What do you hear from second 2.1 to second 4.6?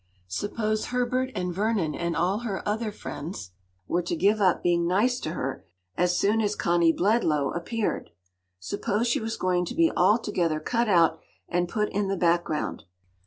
all her other friends, were to give